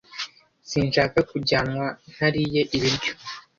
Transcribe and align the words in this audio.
sinshaka 0.69 1.17
kujyanwa 1.29 1.85
ntariye 2.11 2.61
ibiryo 2.75 3.11